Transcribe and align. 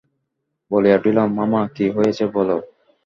বলিয়া 0.71 0.97
উঠিল, 0.99 1.17
মামা, 1.37 1.61
কী 1.75 1.85
হইয়াছে 1.95 2.25
বলো। 2.35 2.57